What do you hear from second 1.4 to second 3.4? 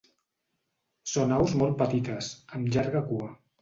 molt petites, amb llarga cua.